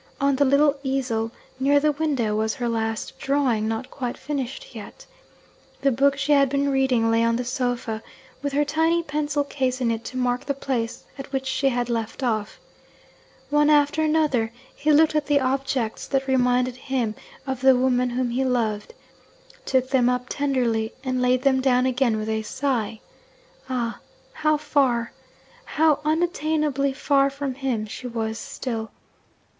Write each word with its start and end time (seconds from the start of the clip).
On 0.19 0.35
the 0.35 0.45
little 0.45 0.79
easel 0.81 1.31
near 1.59 1.79
the 1.79 1.91
window 1.91 2.35
was 2.35 2.55
her 2.55 2.67
last 2.67 3.19
drawing, 3.19 3.67
not 3.67 3.91
quite 3.91 4.17
finished 4.17 4.73
yet. 4.73 5.05
The 5.81 5.91
book 5.91 6.17
she 6.17 6.31
had 6.31 6.49
been 6.49 6.71
reading 6.71 7.11
lay 7.11 7.23
on 7.23 7.35
the 7.35 7.45
sofa, 7.45 8.01
with 8.41 8.51
her 8.53 8.65
tiny 8.65 9.03
pencil 9.03 9.43
case 9.43 9.79
in 9.79 9.91
it 9.91 10.03
to 10.05 10.17
mark 10.17 10.45
the 10.45 10.55
place 10.55 11.03
at 11.19 11.31
which 11.31 11.45
she 11.45 11.69
had 11.69 11.87
left 11.87 12.23
off. 12.23 12.59
One 13.51 13.69
after 13.69 14.01
another, 14.01 14.51
he 14.75 14.91
looked 14.91 15.13
at 15.13 15.27
the 15.27 15.39
objects 15.39 16.07
that 16.07 16.25
reminded 16.27 16.77
him 16.77 17.13
of 17.45 17.61
the 17.61 17.75
woman 17.75 18.09
whom 18.09 18.31
he 18.31 18.43
loved 18.43 18.95
took 19.67 19.91
them 19.91 20.09
up 20.09 20.25
tenderly 20.29 20.95
and 21.03 21.21
laid 21.21 21.43
them 21.43 21.61
down 21.61 21.85
again 21.85 22.17
with 22.17 22.27
a 22.27 22.41
sigh. 22.41 22.99
Ah, 23.69 23.99
how 24.33 24.57
far, 24.57 25.11
how 25.63 25.99
unattainably 26.03 26.91
far 26.91 27.29
from 27.29 27.53
him, 27.53 27.85
she 27.85 28.07
was 28.07 28.39
still! 28.39 28.89